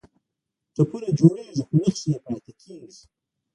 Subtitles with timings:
[0.75, 3.01] ټپونه جوړیږي خو نښې یې پاتې کیږي.